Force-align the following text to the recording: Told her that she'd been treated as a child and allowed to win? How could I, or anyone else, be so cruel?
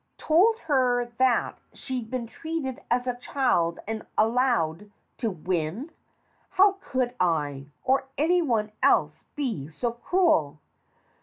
Told 0.17 0.57
her 0.61 1.05
that 1.19 1.59
she'd 1.73 2.09
been 2.09 2.25
treated 2.25 2.81
as 2.89 3.05
a 3.05 3.13
child 3.17 3.77
and 3.87 4.03
allowed 4.17 4.89
to 5.19 5.29
win? 5.29 5.91
How 6.49 6.77
could 6.81 7.13
I, 7.19 7.67
or 7.83 8.07
anyone 8.17 8.71
else, 8.81 9.25
be 9.35 9.69
so 9.69 9.91
cruel? 9.91 10.59